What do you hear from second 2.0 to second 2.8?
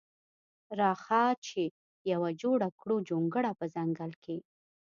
یوه جوړه